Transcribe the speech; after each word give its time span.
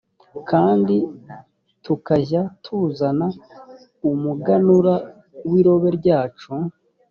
kandi 0.49 0.95
tukajya 1.83 2.41
tuzana 2.63 3.27
umuganura 4.11 4.95
w’irobe 5.49 5.89
ryacu 5.99 6.51